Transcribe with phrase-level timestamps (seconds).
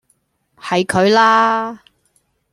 [0.57, 1.83] 係佢啦!